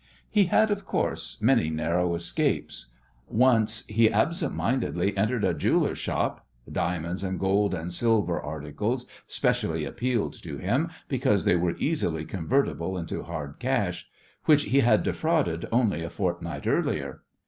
He 0.31 0.45
had, 0.45 0.71
of 0.71 0.83
course, 0.83 1.37
many 1.41 1.69
narrow 1.69 2.15
escapes. 2.15 2.87
Once 3.27 3.85
he 3.85 4.09
absent 4.11 4.55
mindedly 4.55 5.15
entered 5.15 5.43
a 5.43 5.53
jeweller's 5.53 5.99
shop 5.99 6.43
diamonds 6.71 7.23
and 7.23 7.39
gold 7.39 7.75
and 7.75 7.93
silver 7.93 8.41
articles 8.41 9.05
specially 9.27 9.85
appealed 9.85 10.33
to 10.41 10.57
him, 10.57 10.89
because 11.07 11.45
they 11.45 11.55
were 11.55 11.75
easily 11.77 12.25
convertible 12.25 12.97
into 12.97 13.21
hard 13.21 13.57
cash 13.59 14.07
which 14.45 14.63
he 14.63 14.79
had 14.79 15.03
defrauded 15.03 15.67
only 15.71 16.01
a 16.01 16.09
fortnight 16.09 16.65
earlier. 16.65 17.21